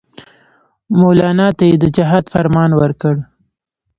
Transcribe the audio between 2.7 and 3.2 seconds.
ورکړ.